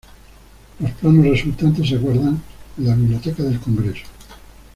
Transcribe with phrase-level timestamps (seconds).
[0.79, 2.41] Los planos resultantes se guardan
[2.79, 4.05] en la Biblioteca del Congreso.